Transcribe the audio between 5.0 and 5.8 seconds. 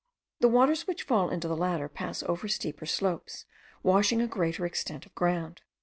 of ground.